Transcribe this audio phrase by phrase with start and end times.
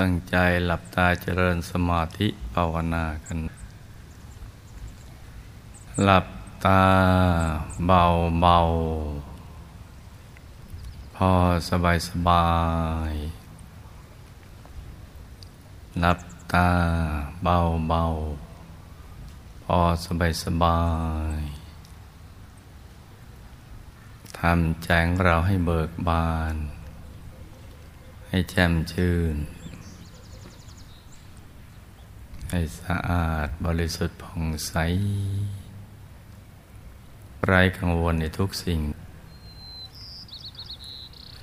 [0.00, 0.36] ตั้งใจ
[0.66, 3.38] หลับตาเจริญสมาธิภาวนากัน
[6.04, 6.26] หลับ
[6.64, 6.82] ตา
[7.86, 8.04] เบา
[8.40, 8.58] เบา
[11.16, 11.30] พอ
[11.70, 12.48] สบายสบา
[13.10, 13.14] ย
[16.00, 16.20] หลับ
[16.52, 16.68] ตา
[17.44, 17.58] เบา
[17.88, 18.04] เบา
[19.64, 20.82] พอสบายสบา
[21.38, 21.40] ย
[24.38, 26.54] ทำแจงเราให้เบิกบาน
[28.28, 29.36] ให้แจ่มชื่น
[32.52, 34.74] ให้สะอาดบริสุทธิ์ผ่องใส
[37.46, 38.80] ไร้กังวลในทุกสิ่ง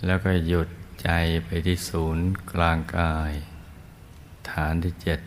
[0.06, 0.68] แล้วก็หยุด
[1.04, 1.10] ใจ
[1.46, 3.32] ไปที่ศูนย์กลางกาย
[4.50, 5.20] ฐานที่เจ็ด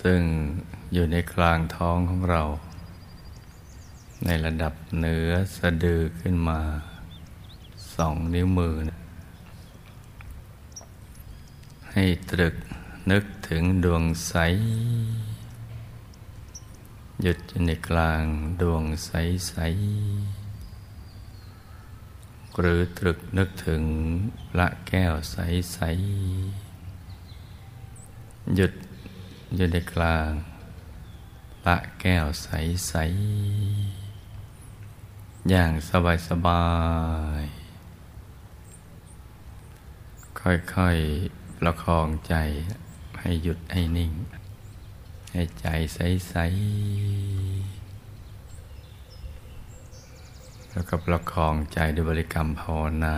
[0.00, 0.20] ซึ่ง
[0.92, 2.42] อยู่ในกลางท้องของเรา
[4.26, 6.60] ในระดับเหนือสะดือขึ้นมา
[7.96, 9.01] สองนิ้วมือนะ
[11.96, 12.54] ให้ตรึก
[13.10, 14.34] นึกถึงดวงใส
[17.22, 18.24] หยุดอยู่ในกลาง
[18.60, 19.10] ดวงใส
[19.48, 19.54] ใส
[22.58, 23.82] หรือตรึกนึกถึง
[24.58, 25.36] ละแก้วใส
[25.72, 25.78] ใส
[28.54, 28.72] หยุด
[29.56, 30.30] อยู่ในกลาง
[31.66, 32.48] ละแก้วใส
[32.88, 32.94] ใส
[35.50, 36.66] อย่างสบายสบา
[37.42, 37.44] ย
[40.40, 42.34] ค่อยๆ ประคองใจ
[43.20, 44.12] ให้หยุดให้นิ่ง
[45.32, 46.42] ให้ใจใส ๆ
[50.72, 53.16] แล้วก็ประคองใจด้วยบริกรรมภาวนา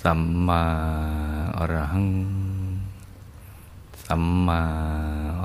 [0.00, 0.64] สัมมา
[1.58, 2.10] อรหัง
[4.06, 4.60] สัมมา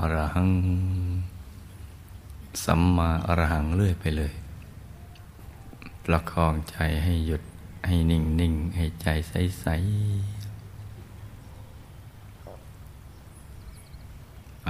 [0.00, 0.50] อรหัง
[2.64, 4.34] สัมมาอรหังเรื่อยไปเลย
[6.04, 7.42] ประคองใจให้หยุด
[7.86, 9.62] ให้นิ่งนิ่งให้ใจใสใ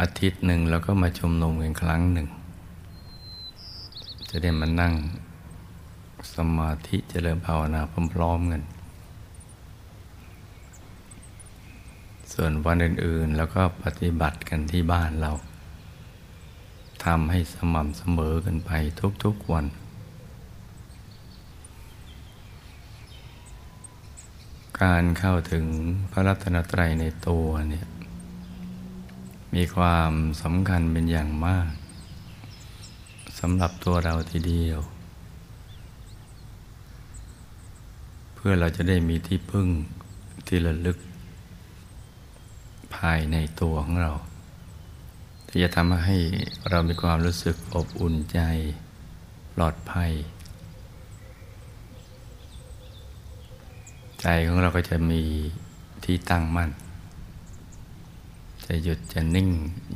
[0.01, 2.29] อาทิตย์หนึ่งเราก็มาชมนุมกันครั้งหนึ่ง
[4.31, 4.95] จะได้มานั่ง
[6.35, 7.81] สมาธิเจริญภาวนา
[8.15, 8.63] พร้อมๆกัน
[12.33, 15.33] ส่วนวันอื่นๆ แล้วก็ปฏิบัติกันที่บ้านเรา
[17.05, 18.71] ทำให้สม่ำเสมอกันไป
[19.25, 19.67] ทุกๆวัน
[24.83, 25.65] การเข้าถึง
[26.13, 27.87] พระรัตนตรัยในตัวเนี่ย
[29.55, 30.13] มีความ
[30.43, 31.71] สำคัญเป็นอย่างมาก
[33.39, 34.81] สำหรับตัวเราทีเดียว
[38.35, 39.69] เพื่อเราจะได้มีที่พึ่ง
[40.47, 40.99] ที่ระลึก
[42.97, 44.13] ภายในตัวของเรา
[45.49, 46.17] ที่จะทำให้
[46.71, 48.41] เรามีความรู้สึกอบอุ่นใจ
[49.55, 50.11] ปลอดภัย
[54.23, 55.23] ใจของเราก็จะมี
[56.05, 56.71] ที่ตั้งมั่น
[58.73, 59.49] จะหยุดจะนิ่ง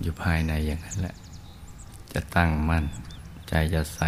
[0.02, 1.14] อยู่ภายในอย่างนั้นแหละ
[2.12, 2.84] จะตั้งมั่น
[3.48, 4.00] ใจจะใส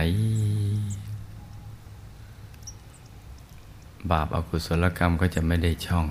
[4.11, 6.07] บาปอากุศลกรรมก็จะไม่ได้ช่อง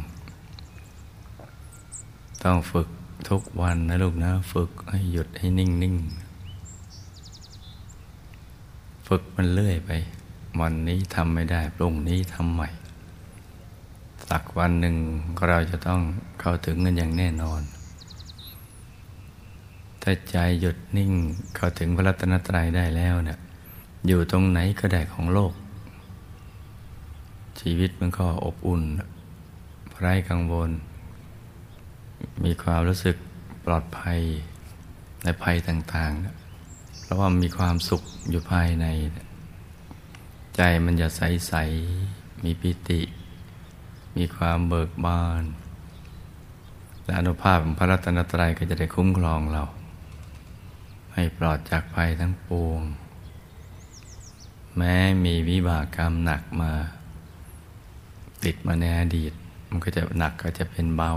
[2.44, 2.88] ต้องฝึก
[3.30, 5.96] ทุกวันนะลูกนะ ฝึกให้หยุดให้นิ่งนิ่ง
[9.08, 9.92] ฝึกมันเรื่อยไป
[10.62, 12.70] วันนี้ทำไม่ได้พรุ่งนี้ทำใหม่
[14.30, 14.96] สักวันหนึ่ง
[15.50, 16.02] เราจะต้อง
[16.40, 17.64] เข้าถึงกันอย่างแน่นอน
[20.08, 21.14] ถ้าใจหยุดนิ่ง
[21.56, 23.40] เข้าถึงพระรัตนตรัยได้แล้วเนี่ย
[24.08, 25.54] อยู่ตรงไหนก็ได้ของโลก
[27.60, 28.84] ชีวิตมันก็อบอุ่น
[30.00, 30.72] ไร้กังวล
[32.44, 33.16] มีความรู้สึก
[33.66, 34.20] ปลอดภัย
[35.24, 38.86] ในภัยต่างๆ เพราะว่ามีความสุขอยู่ภายใน
[40.56, 41.54] ใจมันจะใส
[42.00, 43.02] ๆ มีปิติ
[44.18, 45.44] มีความเบิกบาน
[47.04, 49.64] และอนุภาพของพระรัตนตรัยก็จะได้คุ้มครองเรา
[51.16, 52.82] ให้ปลอดจากภัยทั้งปวง
[54.78, 54.96] แม้
[55.26, 56.72] มีวิบากกรรมหนักมา
[58.44, 59.34] ติดมาในอดีต
[59.70, 61.12] มันก็จะหนักก็จะเป็นเบา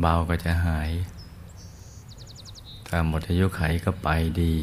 [0.00, 0.90] เบาก็จะหาย
[2.86, 4.08] ถ้าหมดอายุไขก็ไป
[4.42, 4.54] ดี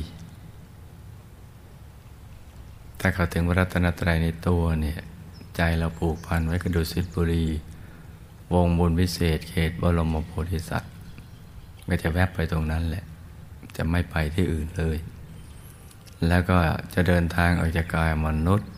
[2.99, 4.99] ถ้าเขาถึงพระรัตนตรัยในตัวเนี่ย
[5.55, 7.45] ใจเราผูกพันไว้กับดุสิตบุรี
[8.53, 10.93] วงบุญพิเศษเขตบรมโพธิสัตว์
[11.89, 13.05] ก็จะแวบไปตรงนั้นแหละ
[13.77, 14.97] จะไม่ไปที่อื่นเลย
[16.27, 16.57] แล้วก็
[16.93, 18.69] จะเดินทางออกจากกายมนุษย์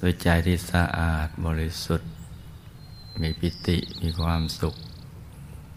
[0.00, 2.10] ด้วยใจที่สะอาดบริสุทธิ์
[3.20, 4.74] มีปิติมีความสุข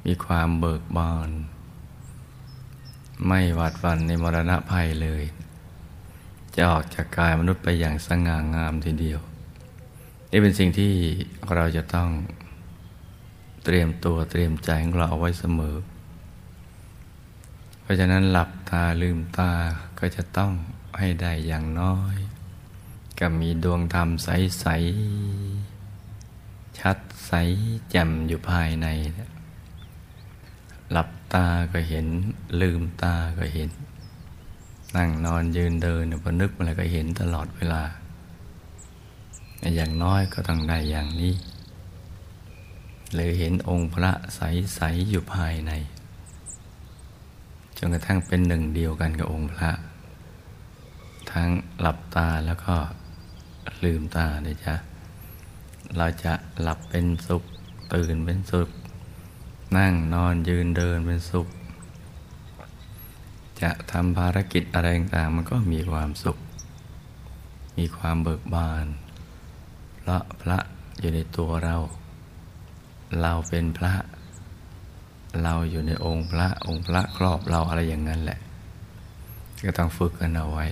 [0.05, 1.29] มีความเบิกบาน
[3.27, 5.23] ไม่หวาดหวั่นในมรณะภัยเลย
[6.55, 9.19] จะออกจากกายมนุษย์ไปอย่างสง่างามทีเดียว
[10.31, 10.93] นี่เป็นสิ่งที่
[11.55, 12.09] เราจะต้อง
[13.63, 15.75] เตรียมตัวเตรียมใจของเราเอาไว้เสมอ
[17.93, 19.51] ราะฉะนั้นหลับตาลืมตา
[19.99, 20.53] ก็จะต้อง
[20.99, 22.15] ให้ได้อย่างน้อย
[23.19, 24.65] ก็มีดวงธรรมใส
[25.53, 26.97] ๆ ชัด
[27.27, 27.31] ใส
[27.89, 28.87] แจ่มอยู่ภายใน
[30.91, 32.07] หลับตาก็เห็น
[32.61, 33.69] ลืมตาก็เห็น
[34.95, 37.83] นั่งนอนยืนเดินพอนึกอะไรก็เห็นตลอดเวลา
[39.75, 41.33] อย่างน้อยก็ต้องได้อย่างนี้
[43.13, 45.73] หรือเห็นองค์พระใส ๆ อยู่ภายใน
[47.77, 49.71] จนกระทั่งเป็นหนึ่งเดียวกันกับองค์พระ
[51.31, 51.49] ทั้ง
[51.79, 52.75] หลับตาแล้วก็
[53.83, 54.75] ลืมตาเลยจ้ะ
[55.97, 57.43] เราจะหลับเป็นสุข
[57.93, 58.69] ตื่นเป็นสุข
[59.77, 61.47] นั่งนอนยืนเดินเป็นสุข
[63.61, 66.37] จะทำภารกิจอะไรต่างมันก็มีความสุข
[67.77, 68.85] มีความเบิกบาน
[69.99, 70.59] เพราะพระ
[70.99, 71.75] อยู่ในตัวเรา
[73.21, 73.93] เราเป็นพระ
[75.41, 78.39] เราอยู่ในองค์พระองค์พระครอบเราอะไรอย่างนั้นแหละ
[79.65, 80.65] ก็ต้องฝึกกันเอาไว้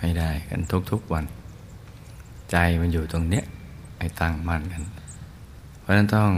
[0.00, 0.60] ให้ได้กัน
[0.90, 1.24] ทุกๆวัน
[2.50, 3.44] ใจมันอยู่ตรงเนี้ย
[3.98, 4.82] ให้ตั้งมั่นกัน
[5.80, 6.32] เพราะฉะนั้นต้อง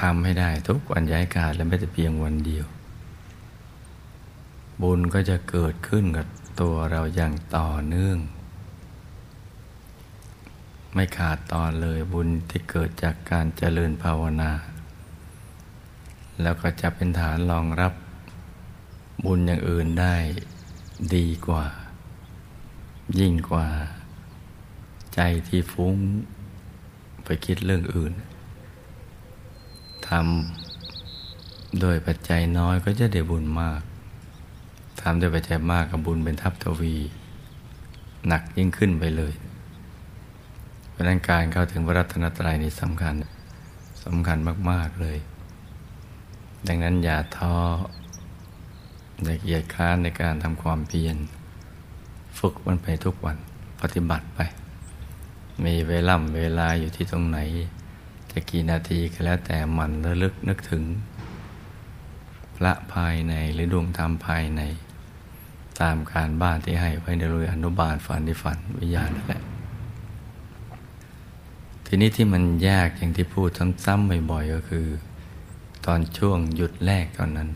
[0.00, 2.66] ทำให้ได้ทุกวันย้ายกาดและไม่แต่เพียงวันเดียว
[4.82, 6.26] บุญก็จะเกิดขึ้นกับ
[6.60, 8.18] ตัวเราอย่างต่อเนื่อง
[10.94, 14.50] ไม่ขาดตอนเลยบุญที่เกิดจากการเจริญภาวนา
[16.42, 17.92] แล้วก็จะเป็นฐานรองรับ
[19.24, 20.16] บุญอย่างอื่นได้
[21.14, 21.64] ดีกว่า
[23.18, 23.66] ยิ่งกว่า
[25.14, 25.96] ใจที่ฟุ้ง
[27.24, 28.12] ไปคิดเรื่องอื่น
[30.08, 33.80] ทำโดยปัจจัยน้อยก็จะได้บุญมาก
[35.02, 36.96] ทำโดยปัจจัยมากกับบุญเป็นทับทวี
[38.28, 39.34] หนักยิ่งขึ้นไปเลย
[40.90, 43.14] เพราะนั้นการเข้าถึงพระรัตนตรัยนี่สำคัญ
[44.04, 44.38] สำคัญ
[44.70, 45.18] มาก ๆ เลย
[46.66, 47.54] ดังนั้นอย่าท้อ
[49.24, 51.16] อย่าเกียจค้านในการทำความเพียร
[52.38, 53.36] ฝึกมันไปทุกวัน
[53.80, 54.40] ปฏิบัติไป
[55.64, 57.38] มีเวล่ำเวลาอยู่ที่ตรงไหน
[58.32, 60.82] จะกี่นาทีก็แล้วแต่มันระลึกนึกถึง
[62.56, 64.62] พระภายในหรือดวงธรรมภายใน
[65.80, 69.42] ตามการบ้านที่ให้ไว้ในโรงอนุบาลฝันที่ฝันวิญญาณนั่นแหละ
[71.86, 73.48] ทีนี้ที่มันยากอย่างที่พูด
[73.84, 74.86] ซ้ำๆบ่อยๆก็คือ
[75.90, 77.48] ตอนช่วงหยุดแรกตอนนั้น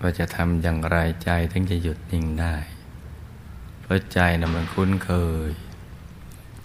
[0.00, 2.54] ว่าจะทำอย่างไรใจถึงจะหยุดนิ่งได้
[3.80, 5.10] เพราะใจนะมันคุ้นเค
[5.48, 5.50] ย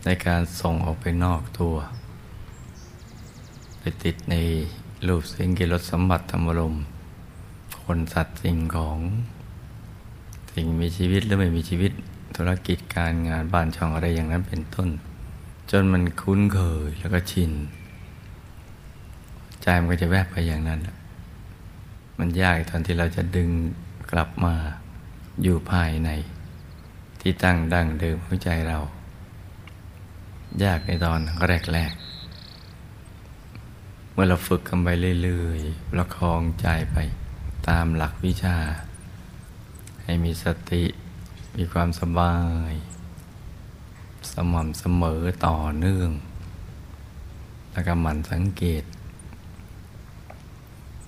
[0.05, 1.75] ในการส่งออกไปนอกตัว
[3.79, 4.35] ไปติดใน
[5.07, 6.75] รูปสิ่งกิรสสมบัติธรรมรม
[7.83, 8.99] คนสัตว์สิ่งของ
[10.53, 11.91] สิ่งมีชีวิตหรือไม่มีชีวิต
[12.35, 14.89] ธุรกิจการงานบ้านช่องอะไรอย่างนั้นเป็นต้น
[15.71, 17.53] จนมันคุ้นเคยแล้วก็ชิน
[19.69, 20.79] ใจมันก็จะแวบไปอย่างนั้น
[22.19, 23.49] มันยากตอนที่เราจะดึง
[24.11, 24.55] กลับมา
[25.43, 26.09] อยู่ภายใน
[27.21, 28.79] ที่ตั้งดั้งเดิมหัวใจเรา
[30.63, 31.19] ยากในตอน
[31.73, 34.87] แรกๆ เมื่อเราฝึกกันไป
[35.23, 36.97] เรื่อยๆประคองใจไป
[37.67, 38.57] ตามหลักวิชา
[40.03, 40.83] ให้มีสติ
[41.57, 42.35] มีความสบา
[42.71, 42.73] ย
[44.31, 46.11] สม่ำเสมอต่อเนื่อง
[47.71, 48.83] แล้วก็หมั่นสังเกต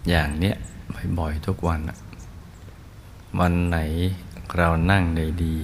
[0.08, 0.56] อย่างเนี้ย
[1.18, 1.80] บ่อยๆทุกวัน
[3.40, 3.78] วันไหน
[4.58, 5.56] เรานั่งได้ดี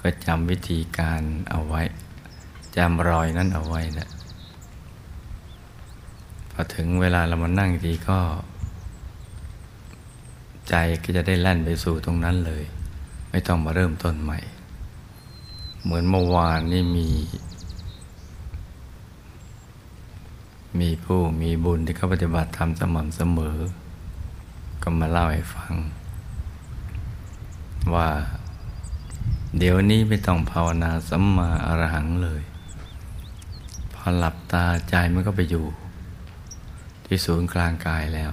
[0.00, 1.20] ก็จำวิธีการ
[1.50, 1.82] เอาไว้
[2.76, 4.08] จำรอยนั้นเอาไว้นะ
[6.52, 8.18] พอถึงเวลาเรามานั่งทีก็
[10.68, 12.64] ใจก็จะได้แล่นไปสู่ตรงนั้นเลย
[13.30, 14.38] ไม่ต้องมาเริ่มต้นใหม่
[15.82, 17.08] เหมือนเมื่อวานนี่มี
[20.80, 23.58] มีผู้มีบุญที่เขาปฏิบัติธรรมสม่ำเสมอ
[24.82, 25.74] ก็มาเล่าให้ฟัง
[27.94, 28.08] ว่า
[29.58, 32.42] เดี๋ยวนี้ไม่ต้องภาวนาสัมมาอรหังเลย
[33.94, 35.66] พอหลับตาใจมันก็ไปอยู่
[37.04, 38.32] ที่ศูนย์กลางกายแล้ว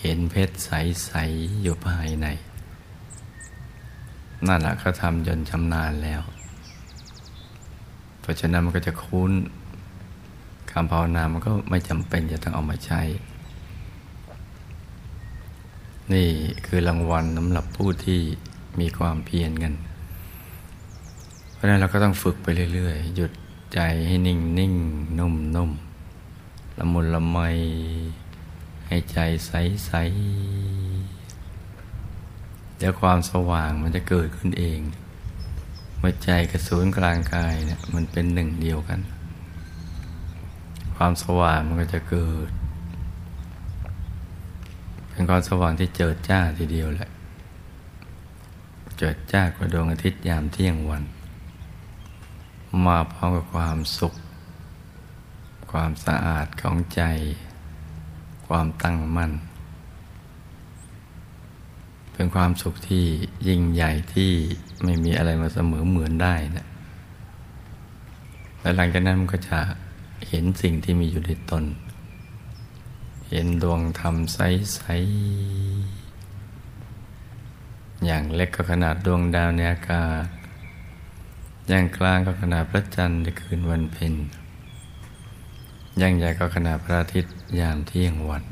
[0.00, 2.26] เห็นเพชรใส ๆ อยู่ภายใน
[4.46, 6.22] นั่นแหละเขาทำจนชำนาญแล้ว
[8.20, 9.32] เพราะฉะนั้นมันก็จะคุ้น
[10.72, 13.00] คำภาวนามันก็ไม่จำเป็นจะต้องเอามาใช้
[16.12, 16.28] นี่
[16.66, 18.20] คือรางวัลสำหรับผู้ที่
[18.80, 19.74] มีความเพียรกัน
[21.52, 23.32] เพราะนั้นเราก็ต้องฝึกไปเรื่อยๆ หยุด
[23.74, 24.74] ใจให้นิ่งนิ่ง
[25.18, 25.70] นุ่มนุ่ม
[26.78, 27.38] ละมุนละไม
[28.86, 29.52] ให้ใจใส
[29.86, 29.92] ใส
[32.76, 34.80] เดี๋ยวความสว่างมันจะเกิดขึ้นเอง
[35.98, 39.00] เมื่อใจกับศูนย์กลางกายเนี่ยมันเป็นหนึ่งเดียวกัน
[41.02, 42.50] ความสว่างมันก็จะเกิด
[45.10, 47.10] เป็นความสว่างที่เจิดจ้าทีเดียวแหละ
[48.98, 51.04] เจิดจ้ากว่าดวงอาทิตย์ยามเที่ยงวัน
[52.86, 54.14] มาพร้อมกับความสุข
[55.72, 57.02] ความสะอาดของใจ
[58.46, 59.32] ความตั้งมั่น
[62.12, 63.04] เป็นความสุขที่
[63.48, 64.32] ยิ่งใหญ่ที่
[64.84, 66.66] ไม่มีอะไรมาเสมอเหมือนได้นะ
[68.60, 69.58] และหลังจากนั้นมันก็จะ
[70.30, 71.64] เห็นสิ่งที่มีอยู่ในตน
[73.30, 74.80] เห็นดวงธรรมใส
[76.38, 80.24] ๆ อย่างเล็กก็ขนาดดวงดาวในอากาศ
[81.68, 84.14] อย่างกลางก็ขนาดพระจันทร์ในคืนวันเพ็ญ
[85.98, 88.44] อย่างใหญ่ก็ขนาดพระอาทิตย์ยามเที่ยงวัน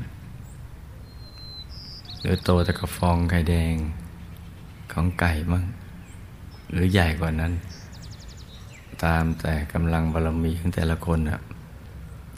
[2.21, 3.75] หรือโตแต่กระฟองไข่แดง
[4.91, 5.63] ของไก่มั่ง
[6.71, 7.53] หรือใหญ่กว่านั้น
[9.03, 11.39] ตามแต่กำลังบารมีของแต่ละคนอะ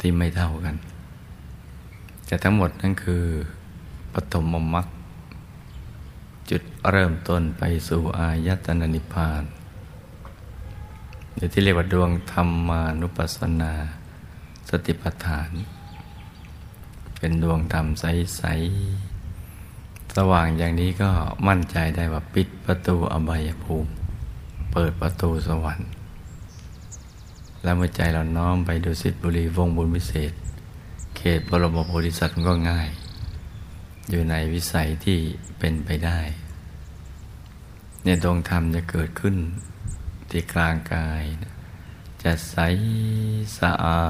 [0.02, 0.76] ที่ไม่เท่ากัน
[2.26, 3.26] แต่ทั้งหมดนั่นคือ
[4.14, 4.88] ปฐมมรรค
[6.50, 9.44] จุดเริ่มต้นไปสู่อายตนะนิพพาน
[11.34, 13.74] หรือที่เรียกว่าดวงธรรมานุปัสสนา
[14.70, 15.52] สติปัฏฐาน
[17.18, 18.42] เป็นดวงธรรมใส
[19.30, 21.10] ๆ สว่างอย่างนี้ก็
[21.48, 23.92] มั่นใจได้ว่าปิดประตูอบายภูมิ
[24.72, 25.90] เปิดประตูสวรรค์
[27.64, 30.34] แล้วเมื่อใจเราน้อมไปดูสิทธิบุรีวงบุญวิเศษ
[31.18, 32.90] เขตบรมโพธิสัตว์ก็ง่าย
[34.10, 35.20] อยู่ในวิสัยที่
[35.60, 36.20] เป็นไปได้
[38.04, 39.36] เนี่ยดวงธรรมจะเกิดขึ้น
[40.30, 41.24] ที่กลางกาย
[42.24, 42.58] จะใส
[43.58, 44.02] สะอา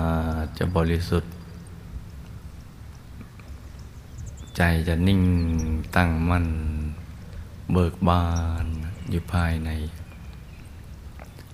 [0.43, 1.31] ดจะบริสุทธิ์
[4.58, 5.22] ใจจะนิ่ง
[5.96, 6.48] ตั้งมั่น
[7.72, 8.25] เบิกบา
[8.63, 8.65] น
[9.10, 9.70] อยู่ภายใน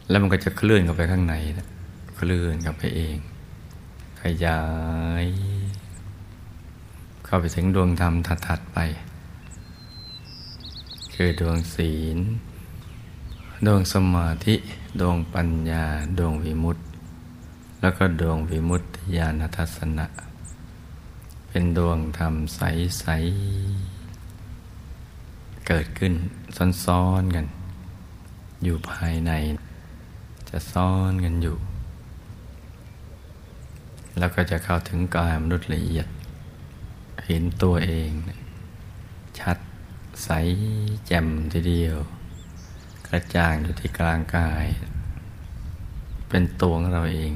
[0.09, 1.67] แล้วมันก็จะเคลื่อนเข้าไปข้างในนะ
[2.19, 3.17] เคลื่อนเข้าไปเอง
[4.21, 4.61] ขยา
[5.23, 5.25] ย
[7.25, 8.13] เข้าไปถึงดวงธรรม
[8.47, 8.79] ถัดๆไป
[11.13, 12.17] คือดวงศีล
[13.65, 14.55] ดวงสมาธิ
[14.99, 15.85] ดวงปัญญา
[16.17, 16.83] ดวงวิมุตติ
[17.81, 20.07] แล้วก็ดวงวิมุตติญาณทัศนะ
[21.47, 23.05] เป็นดวงธรรมใส
[24.67, 26.13] ๆ เกิดขึ้น
[26.85, 27.45] ซ้อน ๆ กัน
[28.63, 29.31] อยู่ภายใน
[30.49, 31.57] จะซ้อนกันอยู่
[34.17, 36.07] แล้วก็จะเข้าถึงกายมนุษย์ละเอียด
[37.25, 38.11] เห็นตัวเอง
[39.39, 39.57] ชัด
[40.23, 40.29] ใส
[41.05, 41.97] แจ่มทีเดียว
[43.07, 44.65] กระจ่างอยู่ที่กลางกาย
[46.29, 47.31] เป็นตัวของเราเอง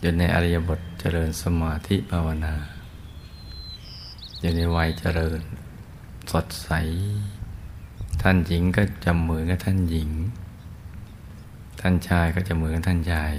[0.00, 2.54] อยู่ในอริยบทเจริญสมาธิภาวนา
[4.40, 5.40] อยู่ในวัยเจริญ
[6.32, 6.70] สดใส
[8.22, 10.10] ท่านหญิงก็จะเหมือนกับท่านหญิง
[11.80, 13.32] ท่านชายก็จะเหมือนกับท่านชาย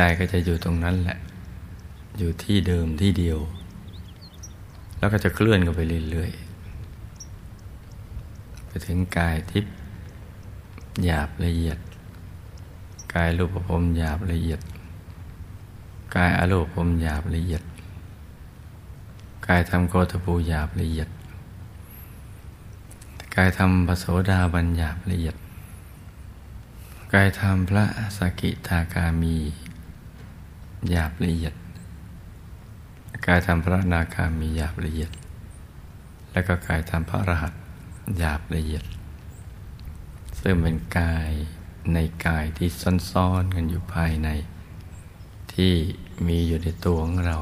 [0.00, 1.18] ใจก็จะอยู่ตรงนั้นแหละ
[2.18, 3.38] อยู่ที่เดิมที่เดียว
[4.98, 9.72] แล้วก็จะเคลื่อนกันไปเรื่อยๆไปถึงกายทิพย์
[11.04, 11.78] หยาบละเอียด
[13.14, 14.60] กายรูปภพหยาบละเอียด
[16.16, 17.62] กายอรูปภพหยาบละเอียด
[19.46, 21.08] กายธรรมโคตภูหยาบละเอียด
[23.36, 25.36] กายธรรมปโสดาบัญหยาบละเอียด
[27.14, 27.84] กายธรรมพระ
[28.16, 29.36] สกิทาคามี
[30.90, 31.54] หยาบละเอียด
[33.26, 35.10] กายธรรมพระนาคามีหยาบละเอียด
[36.32, 37.52] และก็กายธรรมพระอรหัต
[38.18, 38.84] หยาบละเอียด
[40.40, 41.30] ซึ่งเป็นกาย
[41.92, 42.68] ในกายที่
[43.10, 44.28] ซ่อนๆกันอยู่ภายใน
[45.52, 45.72] ที่
[46.26, 47.38] มีอยู่ในตัวของเรา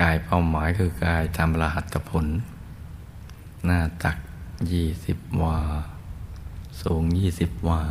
[0.00, 2.26] กายเป้าหมายคือกายธรรมรหัตผล
[3.64, 4.16] หน้าตัก
[4.72, 5.58] ยี่สิบวา
[6.80, 7.82] สูงยี่สิบวา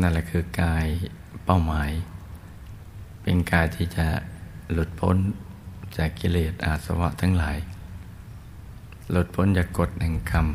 [0.00, 0.86] นั่นแหละคือกาย
[1.44, 1.90] เป้าหมาย
[3.22, 4.06] เป็นกายที่จะ
[4.72, 5.16] หลุดพ้น
[5.96, 7.58] จากกิเลสอาสวะทั้งหลาย
[9.10, 10.46] หลุดพ้นจากกฎแห่งกรรม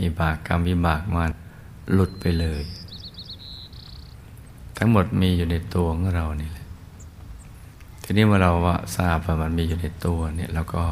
[0.00, 1.30] วิบากกรรมวิบากมัน
[1.92, 2.64] หลุดไปเลย
[4.76, 6.66] ทั้งหมดมีอยู่ในตัวของเรานี่แหละ
[8.02, 8.52] ทีนี้เมื่อเรา
[8.96, 10.84] ทราบว่ามันมีอยู่ในตัวเนี่ยเราก็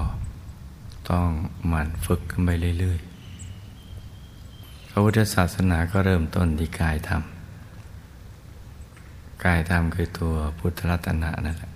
[1.11, 1.29] ต้อง
[1.67, 3.16] หมั่นฝึกขึ้นไปเรื่อยๆ
[4.99, 7.23] ระพุทธศาสนาก็เริ่มต้นที่กายธรรม
[9.45, 11.73] กายธรรมคือตัวพุทธรัตนะนั่นแหละ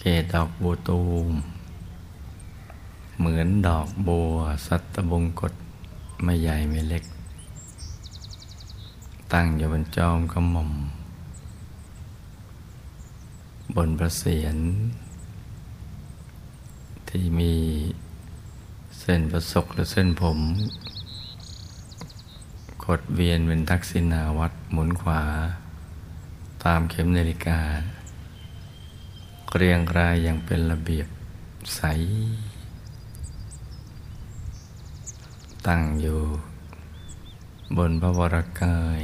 [0.00, 1.28] เกศดอกบัวตูม
[3.18, 4.34] เหมือนดอกบัว
[4.66, 5.52] สัตบงกฎ
[6.22, 7.04] ไม่ใหญ่ไม่เล็ก
[9.32, 10.70] ตั้งอยู่บนจอมกระหม่อม
[13.76, 14.56] บนพระเศียร
[17.08, 17.52] ที่มี
[19.00, 20.40] เส้นประศกหรือเส้นผม
[22.86, 25.22] กดเวียนเป็นทักษิณาวัดหมุนขวา
[26.64, 27.60] ตามเข็มนาฬิกา
[29.56, 31.08] เรียงรายอย่างเป็นระเบียบ
[31.74, 31.80] ใส
[35.66, 36.20] ตั้งอยู่
[37.76, 39.02] บนพระวรกาย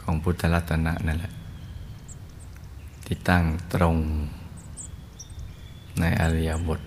[0.00, 1.32] ของพุทธรัตนะนั่นแหละ
[3.04, 3.96] ที่ตั้งตรง
[5.98, 6.80] ในอริยบท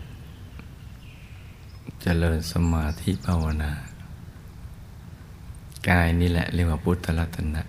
[2.01, 3.71] เจริญสมาธิภาวนา
[5.89, 7.63] กายนี่แหละเรียกว่าพุทธรัตนะ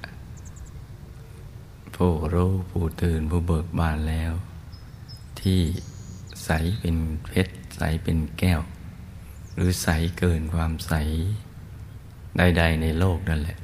[1.94, 4.32] ผู้รู้ผู้ตื่นผู้เบิกบานแล้ว
[5.40, 5.60] ที่
[6.44, 8.60] ใสเป็นเพชรใสเป็นแก้ว
[9.54, 10.92] หรือใสเกินความใส
[12.38, 13.58] ใดๆในโลกนั่นแหละ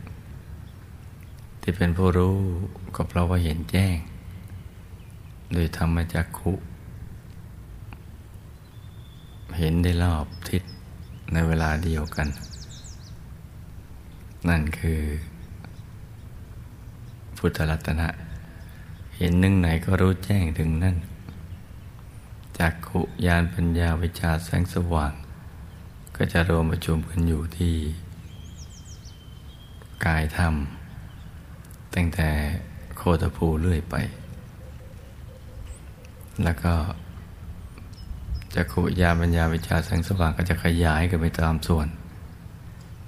[1.60, 2.36] ที่เป็นผู้รู้
[2.94, 3.96] ก็เพราะว่าเห็นแจ้ง
[5.52, 6.52] โดยธรรมจักขุ
[9.58, 10.62] เห็นได้รอบทิศ
[11.32, 12.28] ในเวลาเดียวกัน
[14.48, 15.02] นั่นคือ
[17.36, 18.08] พุทธรัตนะ
[19.16, 20.96] เห็นหนึ่งไหนก็รู้แจ้งถึงนั่น
[22.58, 25.12] จากขุยานปัญญาวิชาแสงสว่าง
[26.16, 27.74] ก็จะรวมประชุมกันอยู่ที่
[30.04, 30.54] กายธรรม
[31.94, 32.28] ตั้งแต่
[32.96, 33.96] โคตภูเรื่อยไป
[36.44, 36.74] แล้วก็
[38.54, 41.86] จักขุยานปัญญาวิชาแสงสว่างก็จะขยายกันไปตามส่วน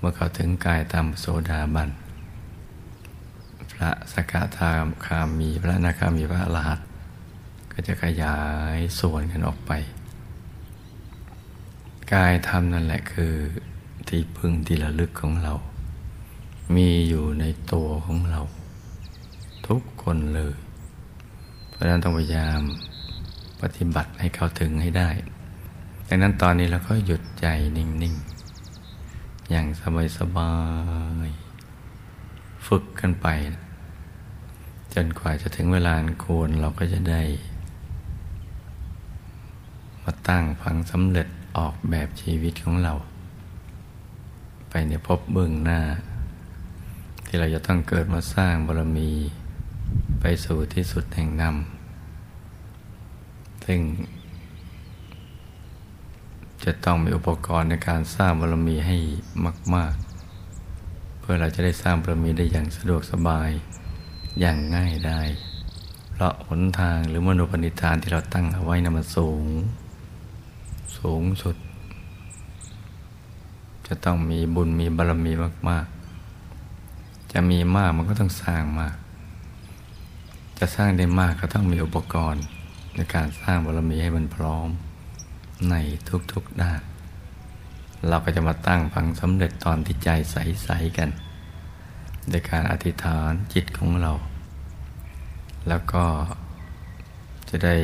[0.07, 1.91] มื่อเขาถึงกายธรรมโสดาบัน
[3.73, 4.73] พระสกทา
[5.05, 6.81] คามีพระนาคามีพระอรหัต
[7.73, 8.39] ก็จะขยา
[8.77, 9.73] ยส่วนกันออกไป
[12.13, 13.35] กายธรรมนั่นแหละคือ
[14.09, 15.55] ที่พึ่งที่ระลึกของเรา
[16.75, 18.41] มีอยู่ในตัวของเรา
[19.67, 20.55] ทุกคนเลย
[21.69, 22.61] เพราะนั้นต้องพยายาม
[23.63, 25.11] ปฏิบัติให้เขาถึงให้ได้
[26.09, 27.47] ดังนั้นตอนนี้เราก็หยุดใจ
[27.79, 28.34] นิ่ง ๆ
[29.57, 29.71] อย่าง
[30.19, 30.53] สบา
[31.27, 33.27] ยๆฝึกกันไป
[34.95, 37.23] จนกว่าจะถึงเวลาควรเราก็จะได้
[40.03, 42.95] มาตั้งพังสำเร็จออกแบบชีวิตของเรา
[44.71, 45.81] ไปในพบเบื้องหน้า
[47.25, 49.11] ที่เราจะต้องเกิดมาสร้างบารมี
[50.21, 53.81] ไปสู่ที่สุดแห่งนำซึ่ง
[56.65, 58.97] จะต้องมีอุปกรณ์ในการสร้างบารมีให้
[59.75, 59.95] มาก
[60.57, 63.51] ๆ เพื่อเราจะได้สร้างบารมีได้อย่างสะดวกสบาย
[64.41, 65.21] อย่างง่ายได้
[66.13, 69.45] เพราะหนทางหรือมโนปณิธานที่เราตั้งเอาไว้นะมันสูง
[70.99, 71.57] สูงสุด
[73.87, 75.33] จะต้องมีบุญมีบารมี
[75.69, 75.87] มาก
[76.65, 78.97] ๆ จะมีมากมันก็ต้องสร้างมาก
[80.59, 82.45] จะสร้างได้มากก็ต้องมีอุปกรณ์
[82.97, 84.69] ในการสร้างบารมีให้มันพร้อม
[85.71, 85.75] ใน
[86.33, 86.81] ทุกๆด้าน
[88.09, 91.09] เราก็จะมาตั้งพังสำเร็จตอนที่ใจใส ๆ กัน
[92.31, 94.13] ในการอธิษฐานจิตของเรา
[95.69, 96.05] แล้วก็
[97.49, 97.77] จะได้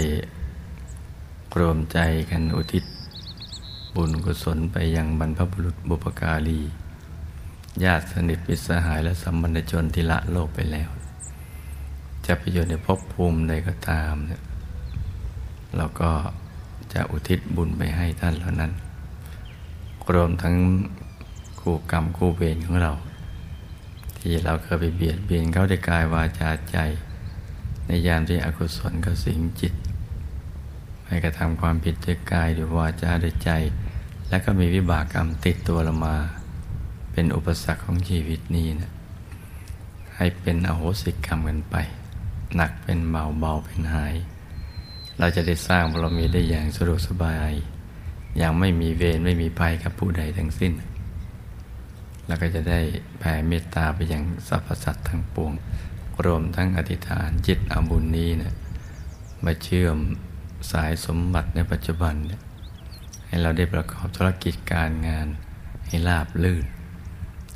[1.58, 1.98] รวมใจ
[2.30, 2.84] กันอุทิศ
[3.94, 6.60] บุญกุศลไปยังบรรพบุรุษบุปการี
[7.84, 10.88] ญาติสนิทมิตรสหายและสัมบัญชนที่ละโลกไปแล้ว
[12.26, 14.42] จะไปอยู่ในภพภูมิใดก็ตามเนี่ย
[15.76, 16.10] เราก็
[16.94, 18.72] จะอุทิศบุญไปให้ท่านเหล่านั้น
[20.14, 20.56] รวมทั้ง
[21.60, 22.92] คู่กรรมคู่เวรของเรา
[24.18, 26.76] ที่เราเคยไปเบียดเบียนเขาด้วยกายวาจาใจ
[27.86, 29.74] ในยามที่อกุศลก็สิงจิต
[31.06, 33.50] ให้กระทำความผิดด้วยกายด้วยวาจาด้วยใจ
[34.28, 36.16] และก็มีวิบากกรรมติดตัวเรามา
[37.12, 38.92] เป็นอุปสรรคของชีวิตนี้นะ
[40.16, 41.76] ให้เป็นอโหสิกรรมกันไป
[42.56, 44.14] หนักเป็นเบาเบาเป็นหาย
[45.20, 47.52] เราจะได้สร้างบารมีได้อย่างสะดวกสบาย
[48.38, 50.72] อย่างไม่มีเวรไม่มีภัยกับผู้ใดทั้งสิ้น
[52.26, 52.80] แล้วก็จะได้
[53.18, 55.52] แผ่เมตตาไปยังสรรพสัตว์ทั้งปวง
[56.24, 58.54] รวมทั้งอธิษฐานจิตอาบุญนี้เนะี่ย
[59.44, 59.96] มาเชื่อม
[60.70, 62.40] สายสมบัติในปัจจุบันเนี่ย
[63.26, 65.26] ให้เราได้ประกอบธุรกิจการงาน
[65.86, 66.64] ให้ราบลื่น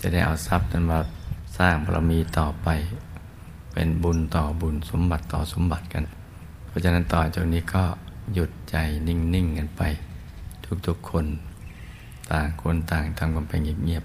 [0.00, 1.00] จะได้เอาทรัพย์นั้นมา
[1.58, 2.68] สร้างบารมีต่อไป
[3.72, 6.04] เป็นบุญต่อบุญสมบัติต่อสมบัติกัน
[6.74, 7.84] ราะฉะนั้นต่อจากนี้ก็
[8.34, 8.76] หยุดใจ
[9.08, 9.82] นิ่ง ๆ กันไป
[10.86, 11.26] ทุกๆคน
[12.30, 14.04] ต่างคนต่างทำกันไปเงียบ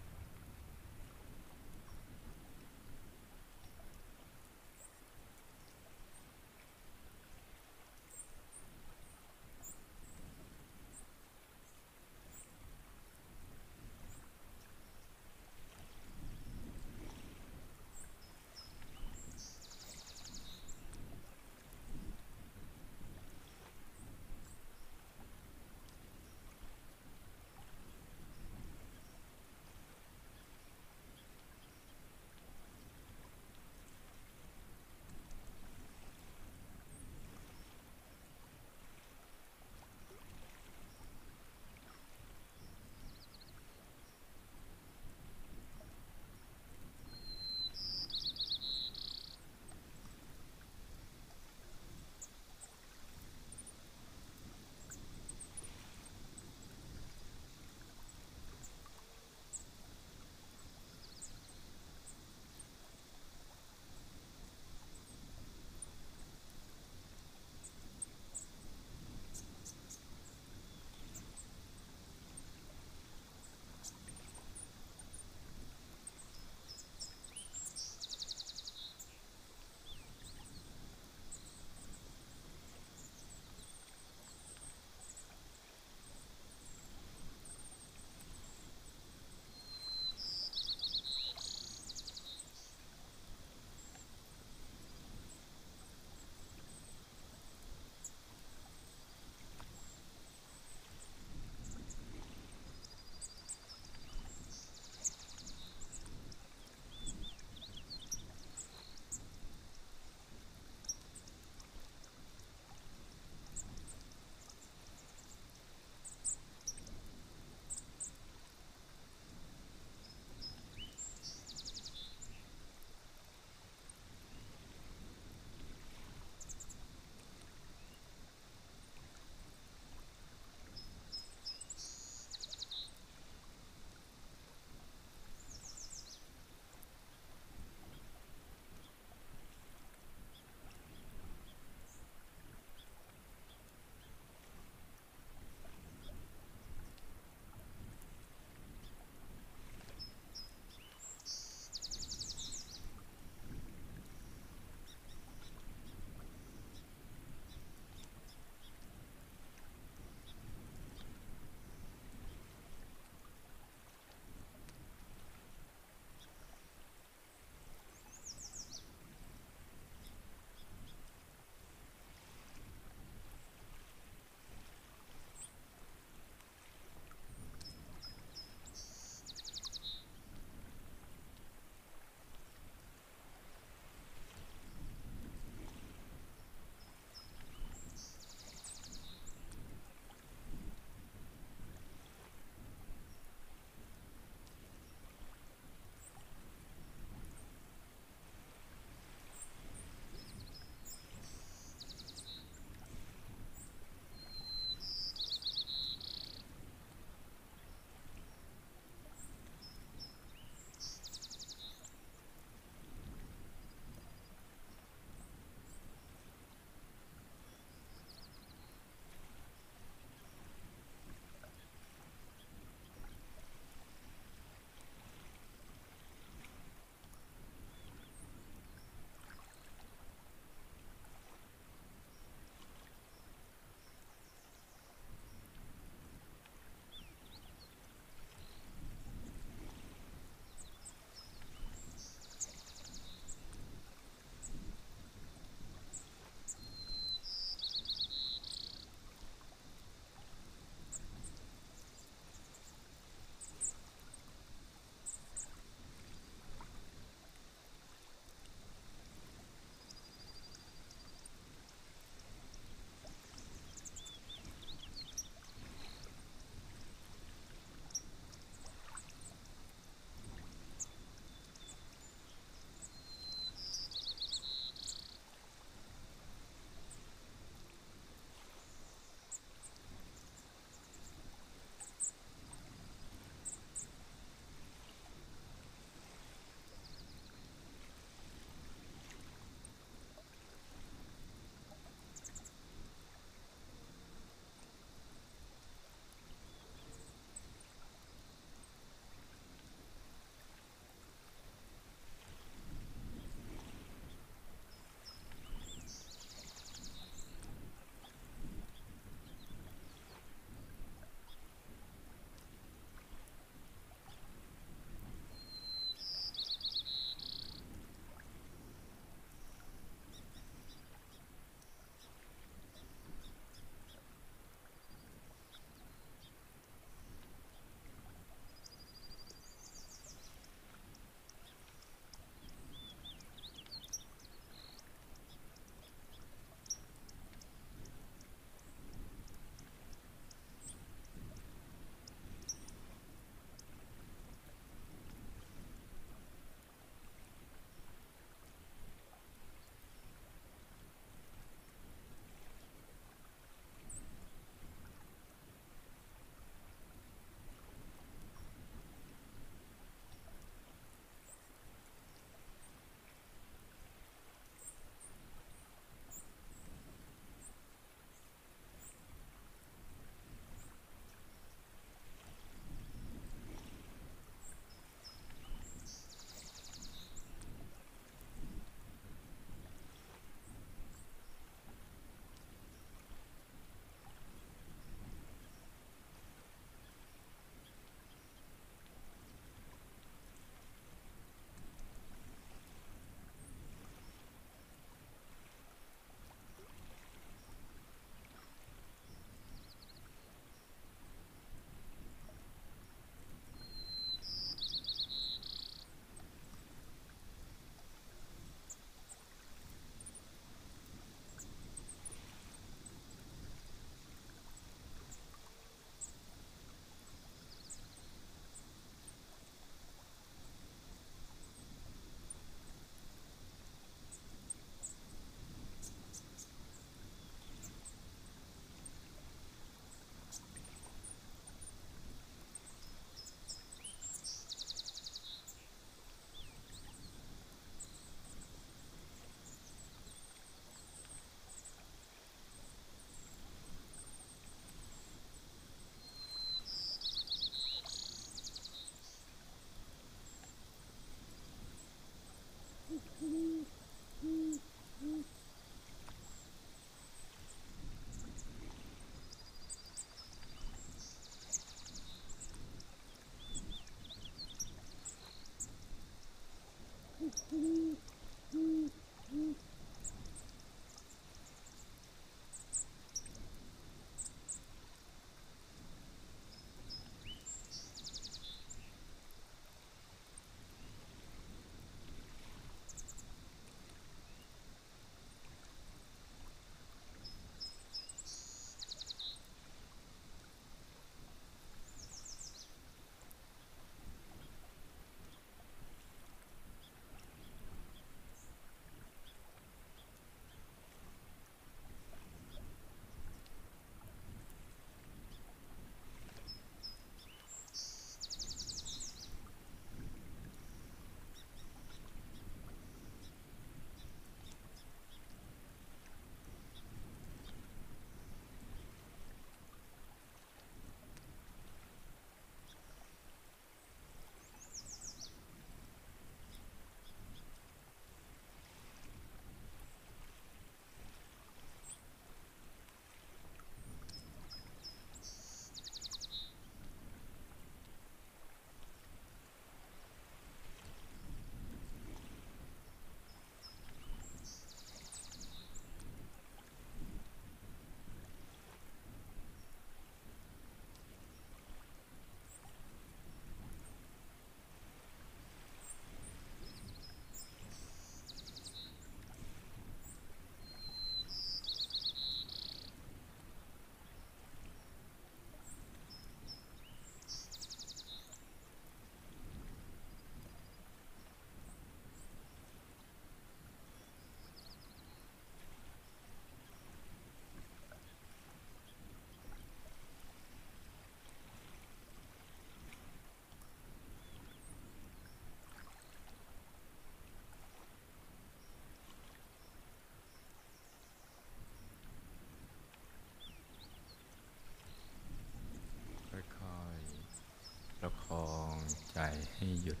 [599.64, 600.00] ให้หยุด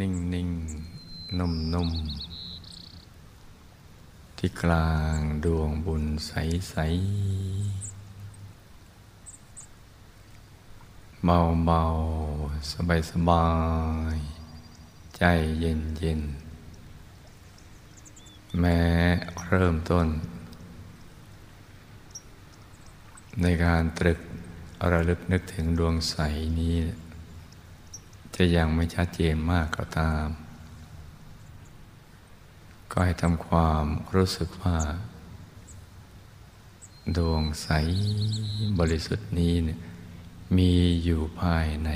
[0.00, 0.50] นิ่งนิ่ง
[1.38, 1.90] นุ่มนุ่ม
[4.36, 6.32] ที่กลางดวงบุญใส
[6.70, 6.74] ใส
[11.24, 11.82] เบาเบา
[12.72, 13.48] สบายสบา
[14.14, 14.16] ย
[15.16, 15.22] ใจ
[15.60, 16.20] เย็นเย็น
[18.58, 18.80] แม้
[19.48, 20.06] เริ่มต้น
[23.42, 24.18] ในการตรึก
[24.90, 26.16] ระลึกนึกถึงดวงใส
[26.60, 26.76] นี้
[28.36, 30.26] จะยังไม่ชัดเจนมากก็ตาม
[32.90, 34.78] ก็ให้ทำความรู้สึกว่า
[37.16, 37.68] ดวงใส
[38.78, 39.78] บริสุทธิ์นี้เนี่ย
[40.56, 40.72] มี
[41.04, 41.90] อยู่ภายใน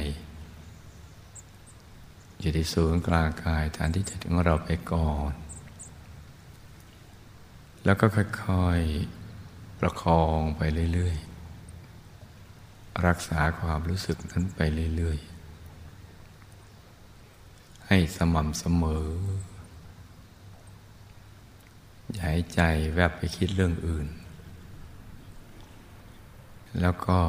[2.40, 5.32] อยู่ที่ศูนย์กลางกายฐานที่จะถึงเราไปก่อน
[7.84, 14.60] แล้วก็ค่อยๆ ประคองไปเรื่อยๆ รักษาความรู้สึกนั้นไป
[14.96, 15.27] เรื่อยๆ
[17.88, 19.06] ให้สม่ำเสมอ
[22.12, 22.60] อย่าให้ใจ
[22.94, 24.08] แวบไปคิดเรื่องอื่น
[26.80, 27.20] แล้วก็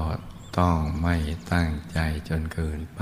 [0.57, 1.15] ต้องไม่
[1.51, 3.01] ตั้งใจจนเกินไป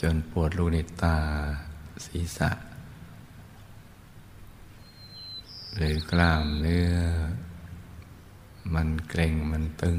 [0.00, 1.18] จนปวดลูกในตา
[2.04, 2.50] ศีรษะ
[5.76, 6.94] หรือกล้ามเนื้อ
[8.74, 9.98] มันเกร็งมันตึง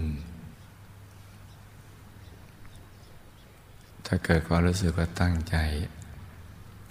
[4.05, 5.55] ถ้าเกิดความรู้สึกว่าตั้งใจ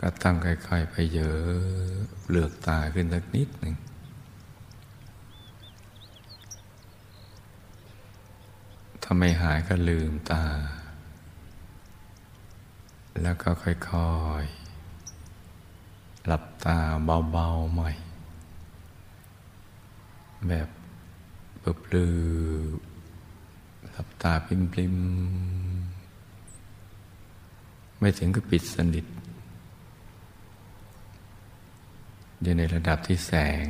[0.00, 1.50] ก็ตั้งค่อยๆ ไปเยอะ
[2.30, 3.74] เลือกตาขึ้นสักนิดหนึ่ง
[9.02, 10.44] ถ้าไม่หายก็ลืมตา
[13.22, 16.78] แล้วก็ค่อยๆ หลับตา
[17.32, 17.90] เบาๆใหม่
[20.48, 20.68] แบบ
[21.82, 22.18] ปลือ
[23.90, 24.48] หลับตาป
[24.78, 25.71] ริมๆ
[28.04, 29.06] ไม่ถึงก็ปิดสนิท
[32.42, 33.64] อยู่ในระดับที่แสง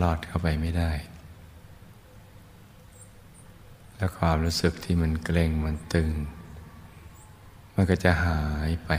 [0.00, 0.92] ลอดเข้าไปไม่ได้
[3.96, 6.08] และความรู้สึกที่มันเกร็งมันตึง
[7.74, 8.90] มันก็จะหายไป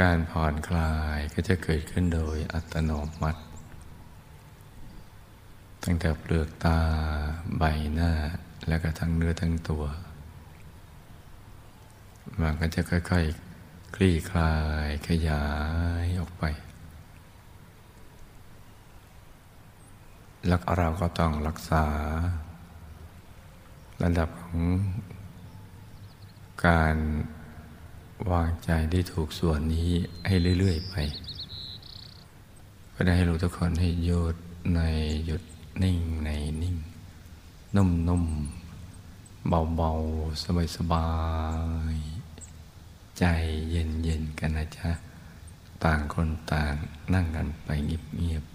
[0.00, 2.90] การผ่อนคลายก็จะเกิดขึ้นโดยอัตโน
[3.22, 3.42] มัติ
[5.84, 6.78] ตั้งแต่เปลือกตา
[7.58, 7.62] ใบ
[7.94, 8.12] หน้า
[8.68, 9.84] และก็ทั้งเนื้อทั้งตัว
[12.40, 14.54] มันก็จะค่อยๆคลี่คลา
[14.86, 15.44] ยขยา
[16.04, 16.44] ยออกไป
[20.46, 21.84] แล้วเราก็ต้องรักษา
[24.02, 24.60] ระดับของ
[26.66, 26.96] การ
[28.32, 29.90] วางใจได้ถูกส่วนนี้
[30.26, 30.94] ให้เรื่อย ๆ ไป
[32.94, 34.36] ก็ได้ให้รู้ทุกคนให้หยุด
[34.74, 34.80] ใน
[35.24, 35.42] หยุด
[35.82, 36.30] นิ่งใน
[36.62, 36.76] นิ่ง
[37.76, 40.44] นุ่มๆเบาๆ
[40.76, 41.08] สบา
[41.94, 42.13] ยๆ
[43.18, 43.24] ใจ
[43.70, 44.90] เย็นๆกันนะจ๊ะ
[45.84, 46.74] ต่างคนต่าง
[47.14, 48.53] นั่งกันไปเงียบๆ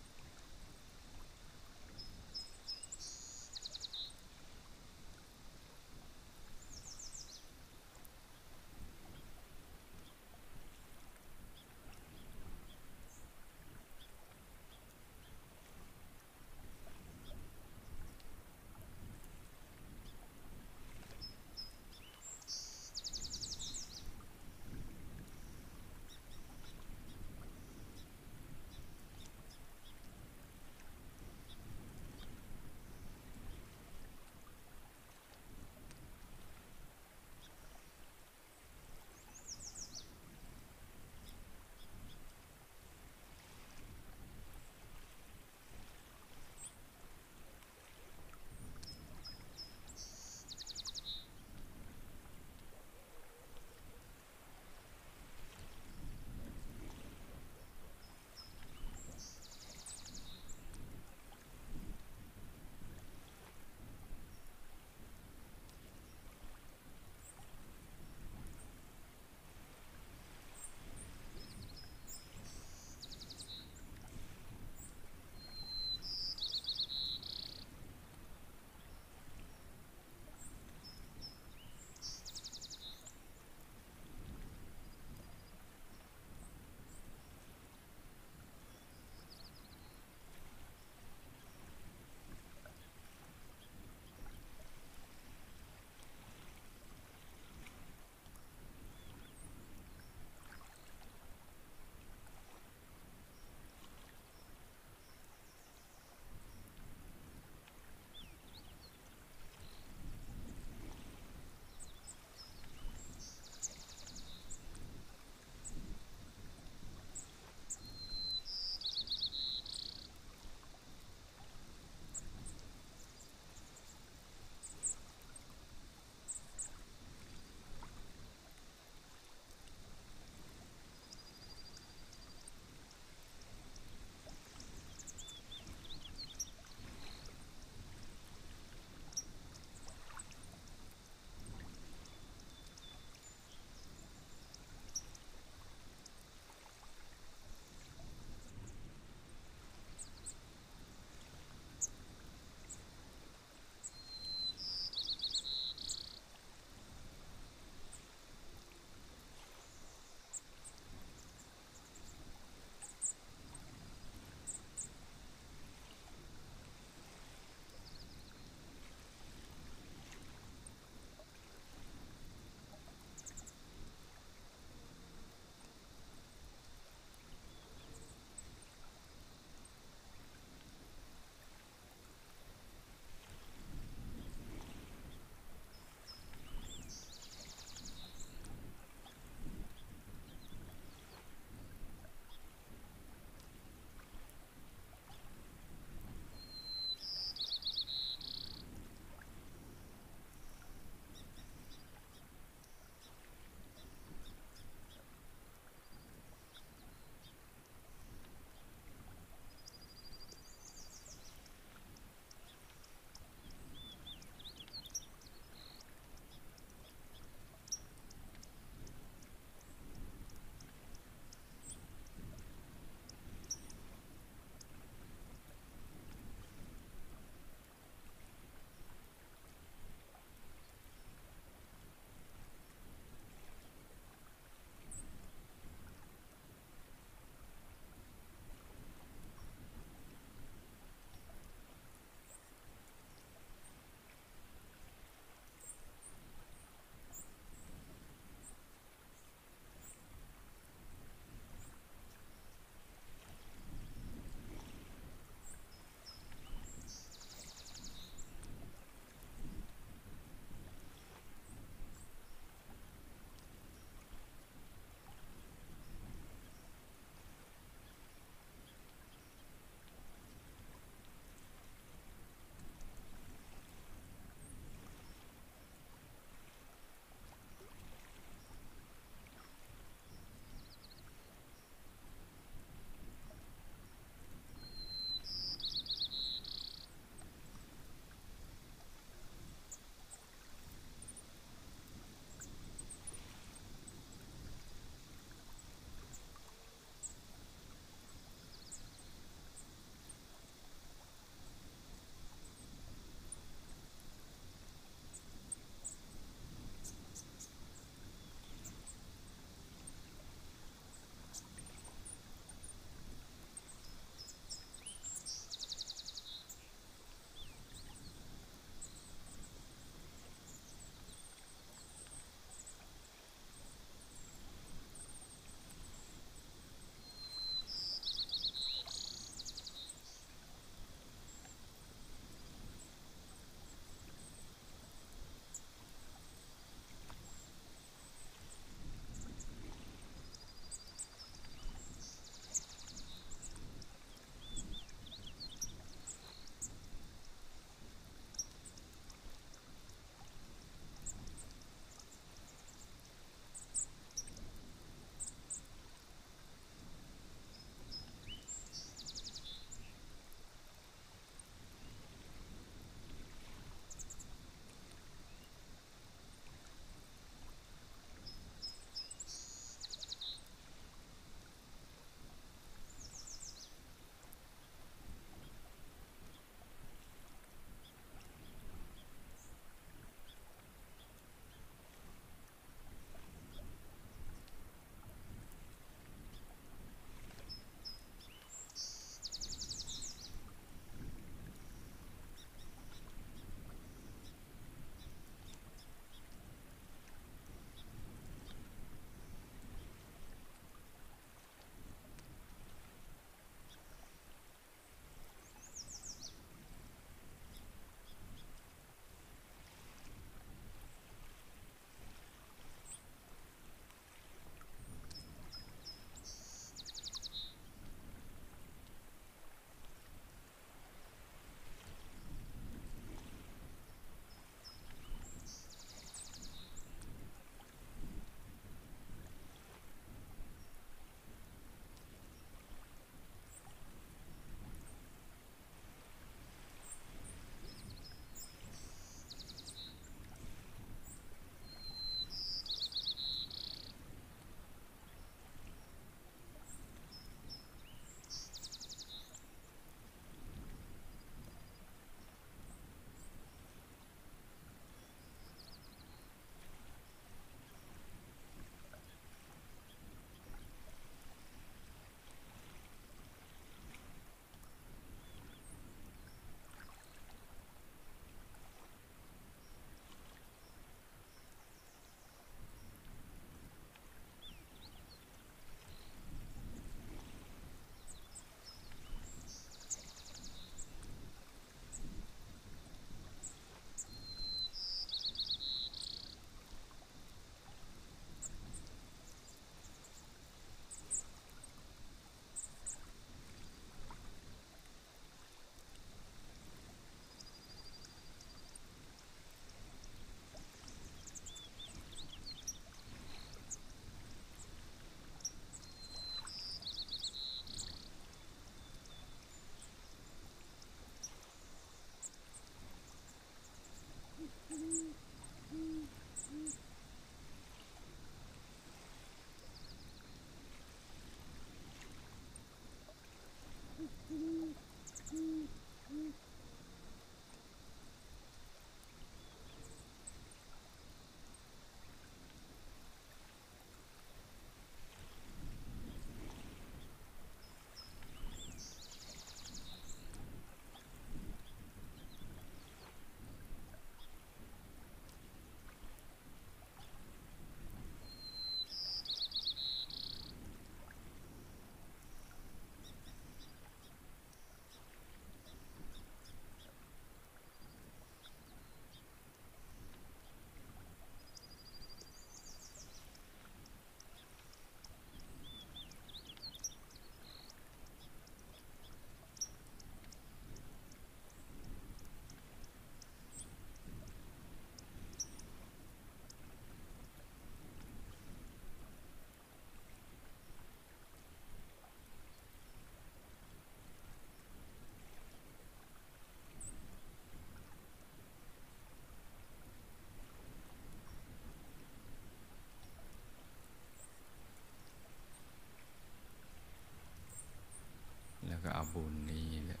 [598.98, 600.00] เอาบุญนี้นี่ย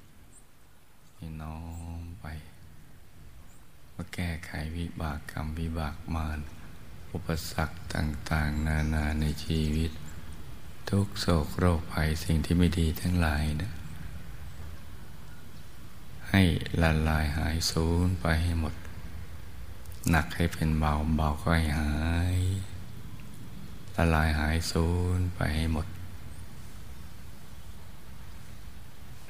[1.14, 1.58] ให้น้อ
[2.00, 2.26] มไป
[3.94, 6.38] มาแก้ไขวิบากกรรมวิบากมาร
[7.12, 9.90] อุปสรรคต่าง ๆ นานาในชีวิต
[10.90, 13.72] ทุกโศกโรคภัยสิ่งที่ไม่ดีทั้งหลายนะ
[16.30, 16.42] ให้
[16.82, 18.74] ละลายหายสูญไปให้หมด
[20.10, 21.92] หนักให้เป็นเบาเบาก็ให้หา
[22.38, 22.40] ย
[23.96, 25.86] ละลายหายสูญไปให้หมด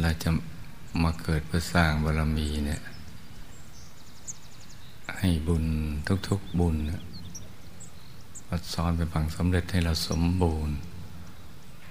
[0.00, 0.30] เราจะ
[1.02, 2.82] มาเกิดเพื่อสร้างบารมีเนี่ย
[5.18, 5.64] ให้บุญ
[6.28, 6.76] ทุกๆบุญ
[8.48, 10.76] มาซ้อนเป็นพังสำเร็จให้เราสมบูรณ์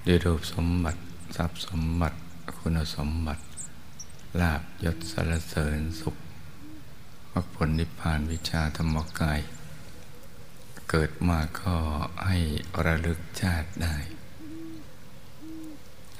[0.07, 1.01] ด้วยรูปสมบัติ
[1.35, 2.17] ทรัพย์สมบัติ
[2.57, 3.43] คุณสมบัติ
[4.39, 6.15] ลาบยศสารเสริญสุข
[7.31, 9.39] มรรคผลนิพพานวิชาธรรมกาย
[10.89, 11.75] เกิดมาก็
[12.25, 12.37] ให้
[12.85, 13.95] ระลึกชาติได้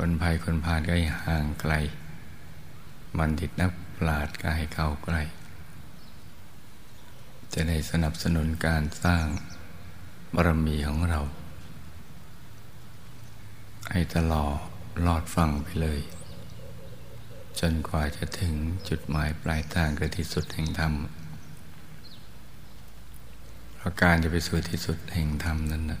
[0.00, 1.72] คนภัยคนพาลก็ให้ห่างไกล
[3.18, 5.22] มันดิตนักปราดก็ให้เข้าใกล้
[7.52, 9.24] จะได้สนับสนุนการสร้าง
[10.34, 11.20] บารมีของเรา
[13.90, 14.58] ให้ตลอด
[15.06, 16.00] ลอดฟังไปเลย
[17.60, 18.54] จนกว่าจะถึง
[18.88, 20.92] จุดหมายปลายทางคือที่สุดแห่งธรรม
[23.76, 26.00] เพราะการจะไปสู่ที่สุดแห่งธรรมนั้นน่ะ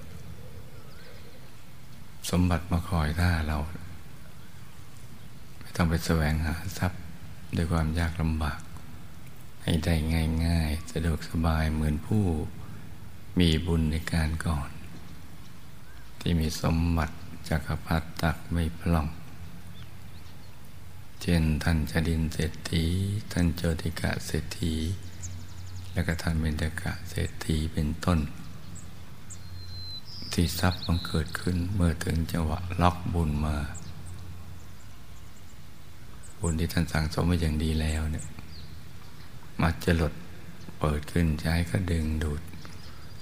[2.29, 3.57] สมบัติมาคอยท่าเรา
[5.59, 7.01] ไม่ต้องไปแสวงหาทรัพย์
[7.55, 8.61] ด้วยความยากลำบาก
[9.63, 9.95] ให้ได้
[10.47, 12.23] ง่าย ๆ สะดวกสบายเหมือนผู้
[13.39, 14.69] มีบุญในการก่อน
[16.19, 17.15] ที่มีสมบัติ
[17.49, 19.07] จักรพรรดิตักไม่พล่อง
[21.21, 22.85] เช่นท่านจดินเศรษฐี
[23.31, 24.73] ท่านโจติกะเศรษฐี
[25.93, 28.19] และก็ท่านเบญจกะเศรษฐีเป็นต้น
[30.33, 33.55] ที่ทรัพย์บังเกิดขึ้นเมื่อถึงจังหวะล็อกบุญมา
[36.39, 38.25] บุญที่ท่านสั่งสมมาอย่างดีแล้วเนี่ย
[39.61, 40.13] มาจะหลด
[40.79, 42.41] เปิดขึ้นใช้ก็ดึงดูด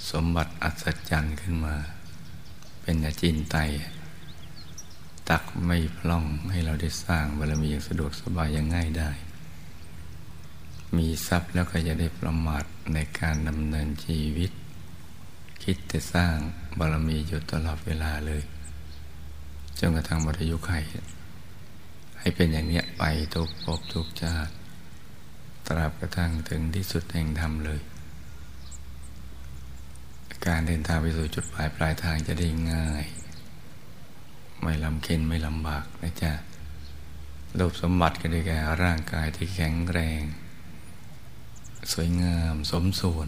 [0.10, 1.76] สมบัติอัศจรรย์ขึ้นมา
[2.82, 3.58] เป็นอาจินไต
[5.30, 9.12] ตักไม่พล่องให้เราได้สร้างบารมีอย่างสะดวกสบายอย่างง่ายได้
[10.98, 14.52] มีทรัพย์แล้วก็จะได้ประมาทในการดำเนินชีวิต
[15.64, 16.36] คิดแต่สร้าง
[16.80, 18.42] บารมีอยู่ตลอดเวลาเลย
[19.80, 20.72] จนกระทั่งหมดอายุไข
[22.20, 23.04] ให้เป็นอย่างเนี้ยไป
[23.34, 24.54] ทุกภพทุกชาติ
[25.68, 27.82] ตราบกระทั่งถึงที่สุดแห่งธรรมเลย
[30.46, 33.06] การเดินทางไปสู่จุดหมายปลายทางจะได้ง่าย
[34.62, 36.34] ไม่ลำเค็นไม่ลำบากนะจ๊ะ
[37.58, 40.22] รูปสมบัติก็ได้แก่ร่างกายที่แข็งแรง
[41.92, 43.20] สวยงามสมส่ว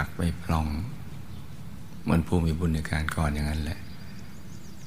[0.00, 0.66] ักไม่พลอง
[2.02, 3.78] เหมือนผู้มีบุญในการก่อนอย่างนั้นแหละ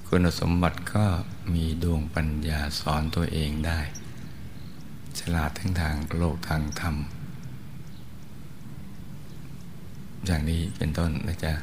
[0.08, 1.06] คุณสมบัติก็
[1.54, 3.80] มีดวงปัญญาสอนตัวเองได้
[5.20, 6.96] ฉลาดทั้งทางโลกทางธรรม
[10.26, 11.54] อย่างนี้เป็นต้นนะจ๊ะ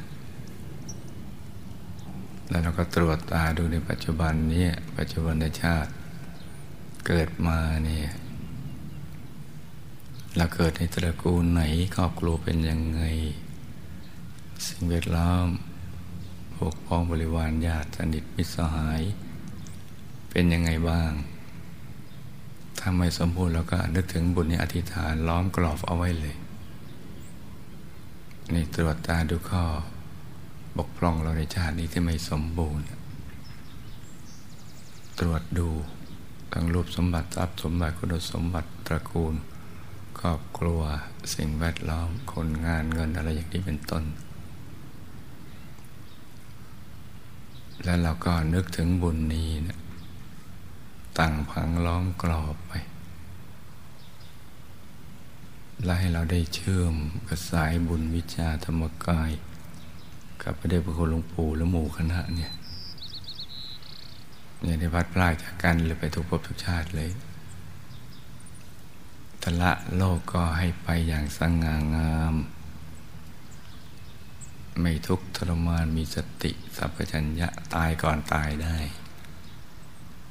[2.49, 5.91] แล้วเราก็ตรวจตาดูในปัจจุบันนี้ปัจจุบันชาติ
[7.07, 8.09] เกิดมาเนี่ย
[10.37, 11.61] เราเกิดในตระกูลไหน
[11.95, 13.01] ครอบครัวเป็นยังไง
[14.67, 15.47] สิ่งแวดล้อม
[16.55, 19.01] พวกพ้องบริวารญาติสนิทมิตรสหาย
[20.29, 21.11] เป็นยังไงบ้าง
[22.79, 26.35] ถ้าไม่สมบูรณ์เราก็นึกถึงบุญในอธิษฐานล้อมกรอบเอาไว้เลย
[28.53, 29.63] นี่ตรวจตาดูข้อ
[30.77, 32.85] บกพร่องเราในชาตินี้ที่ไม่สมบูรณ์
[35.19, 35.69] ตรวจดู
[36.53, 39.35] ทั้งรูปสมบัติทรัพย์สมบัติคุณสมบัติตระกูล
[40.19, 40.81] ครอบครัว
[41.35, 44.03] สิ่งแวดล้อม คนงานเงินอะไรอย่างนี้เป็นต้น
[47.83, 49.79] แล้วเราก็นึกถึงบุญนี้นะ
[51.19, 52.73] ตั้งพังล้อมกรอบไป
[55.83, 56.95] และให้เราได้เชื่อม
[57.27, 59.31] กับสายบุญวิชาธรรมกาย
[60.43, 62.51] กับพระเดชพระคุณหลวงปู่และหมู่คณะเนี่ย
[64.61, 67.09] เนี่ยได้พัดพลาดจากกันเลยไปทุกภพทุกชาติเลย
[69.43, 72.35] ทละโลกก็ให้ไปอย่างสง่างาม
[74.81, 78.77] ไม่ทุกข์ทรมานมีสติสัพพัญญะตายก่อนตายได้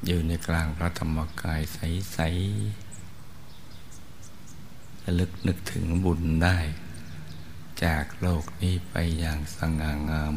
[0.06, 6.58] อยู่ในกลางพระธรรมกายใสๆระลึกนึกถึงบุญได้
[7.84, 10.34] จากโลกนี้ไปอย่างสง่างาม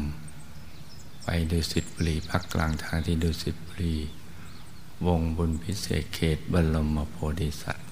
[1.24, 3.96] ไปดูสิทธิบุรีพักกลางทางที่ดูสิทธิบุรี
[5.06, 7.91] วงบุญพิเศษเขตบรมโพธิสัตว์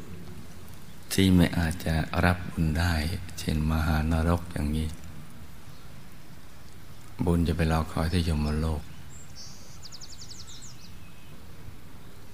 [1.13, 1.95] ที่ไม่อาจจะ
[2.25, 2.93] รับบุญได้
[3.39, 4.87] เช่นมหานรกอย่างนี้
[7.25, 8.81] บุญจะไปรอคอยที่ยมโลก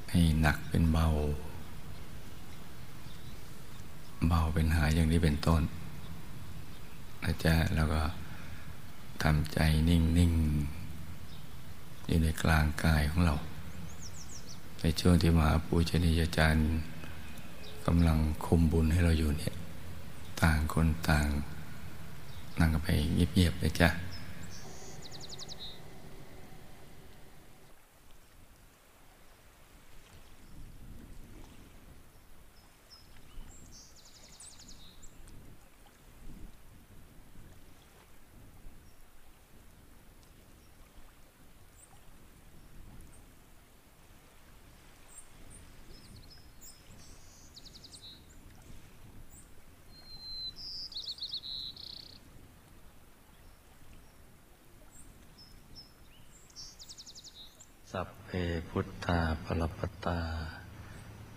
[0.10, 1.08] ให้หนักเป็นเบา
[4.28, 5.62] เบาเป็นหายอย่างนี้เป็นต้น
[7.24, 8.02] นะจ๊ะแล้วก็
[9.24, 9.60] ทำใจ
[9.90, 13.36] นิ่งๆอยู่ในกลางกายของเรา
[14.82, 16.68] ในช่วงที่มหาปูชนียาจารย์
[17.90, 19.56] กำลังคุมบุญให้เราอยู่เนี่ย
[20.42, 21.28] ต่างคนต่าง
[22.60, 23.90] นั่งกันไปเงียบๆเลยจ้ะ
[57.94, 58.30] สัพเพ
[58.70, 60.20] พุทธาปรปตา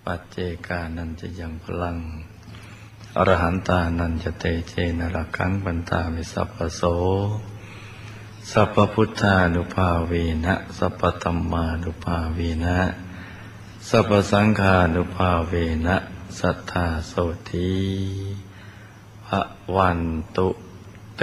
[0.05, 0.30] ปัจเจ
[0.66, 1.97] กานันจะยังพลัง
[3.16, 6.82] อรหันตานันจะเตเจนรักังบันตามิสัพพโส
[8.51, 10.12] สัพพุทธานุภาเว
[10.45, 12.78] นะ สัพพธรรมานุภาเวนะ
[13.88, 15.53] สัพพสังฆานุภาเว
[15.86, 15.97] นะ
[16.38, 17.12] สัทธาโส
[17.51, 17.72] ที
[19.26, 19.43] พระ
[19.76, 20.01] วัน
[20.36, 20.49] ตุ
[21.16, 21.22] เต